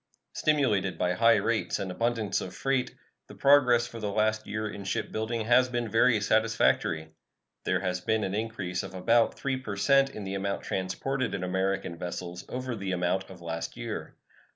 [0.33, 2.95] Stimulated by high rates and abundance of freight,
[3.27, 7.11] the progress for the last year in shipbuilding has been very satisfactory.
[7.65, 11.43] There has been an increase of about 3 per cent in the amount transported in
[11.43, 14.15] American vessels over the amount of last year.